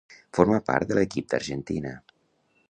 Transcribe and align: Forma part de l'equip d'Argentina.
Forma 0.37 0.57
part 0.69 0.89
de 0.91 0.97
l'equip 0.99 1.29
d'Argentina. 1.35 1.93